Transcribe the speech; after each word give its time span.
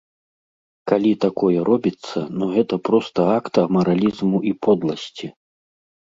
Калі 0.91 1.09
такое 1.25 1.57
робіцца, 1.69 2.23
ну 2.37 2.45
гэта 2.53 2.79
проста 2.89 3.19
акт 3.37 3.53
амаралізму 3.65 4.37
і 4.53 4.55
подласці. 4.69 5.27